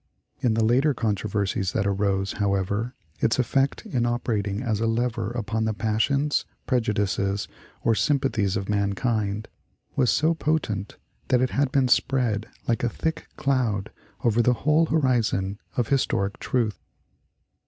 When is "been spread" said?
11.67-12.47